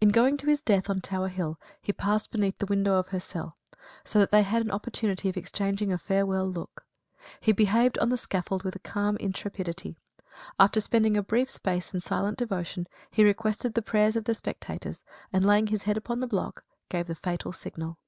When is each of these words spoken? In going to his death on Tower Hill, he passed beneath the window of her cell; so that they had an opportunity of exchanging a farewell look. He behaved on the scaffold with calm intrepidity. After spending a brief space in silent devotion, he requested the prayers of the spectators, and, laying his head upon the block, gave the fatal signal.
In 0.00 0.08
going 0.08 0.38
to 0.38 0.46
his 0.46 0.62
death 0.62 0.88
on 0.88 1.02
Tower 1.02 1.28
Hill, 1.28 1.60
he 1.82 1.92
passed 1.92 2.32
beneath 2.32 2.56
the 2.56 2.64
window 2.64 2.94
of 2.94 3.08
her 3.08 3.20
cell; 3.20 3.58
so 4.02 4.18
that 4.18 4.30
they 4.30 4.44
had 4.44 4.62
an 4.62 4.70
opportunity 4.70 5.28
of 5.28 5.36
exchanging 5.36 5.92
a 5.92 5.98
farewell 5.98 6.46
look. 6.50 6.86
He 7.38 7.52
behaved 7.52 7.98
on 7.98 8.08
the 8.08 8.16
scaffold 8.16 8.62
with 8.62 8.82
calm 8.82 9.18
intrepidity. 9.18 9.98
After 10.58 10.80
spending 10.80 11.18
a 11.18 11.22
brief 11.22 11.50
space 11.50 11.92
in 11.92 12.00
silent 12.00 12.38
devotion, 12.38 12.86
he 13.10 13.24
requested 13.24 13.74
the 13.74 13.82
prayers 13.82 14.16
of 14.16 14.24
the 14.24 14.34
spectators, 14.34 15.02
and, 15.34 15.44
laying 15.44 15.66
his 15.66 15.82
head 15.82 15.98
upon 15.98 16.20
the 16.20 16.26
block, 16.26 16.64
gave 16.88 17.06
the 17.06 17.14
fatal 17.14 17.52
signal. 17.52 17.98